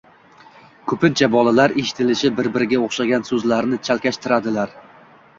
[0.91, 4.73] Ko‘pincha bolalar eshitilishi bir biriga o‘xshagan so‘zlarni chalkashtiradilar.